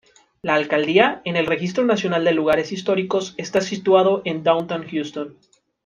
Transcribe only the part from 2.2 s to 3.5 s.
de Lugares Históricos,